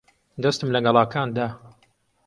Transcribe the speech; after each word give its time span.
دەستم 0.43 0.69
لە 0.73 0.79
گەڵاکان 0.85 1.27
دا. 1.37 1.47